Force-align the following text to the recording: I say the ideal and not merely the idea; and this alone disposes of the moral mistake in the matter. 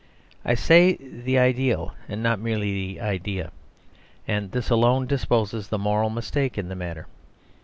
I 0.43 0.55
say 0.55 0.95
the 0.95 1.37
ideal 1.37 1.93
and 2.09 2.23
not 2.23 2.39
merely 2.39 2.73
the 2.95 3.01
idea; 3.01 3.51
and 4.27 4.51
this 4.51 4.71
alone 4.71 5.05
disposes 5.05 5.65
of 5.65 5.69
the 5.69 5.77
moral 5.77 6.09
mistake 6.09 6.57
in 6.57 6.69
the 6.69 6.75
matter. 6.75 7.05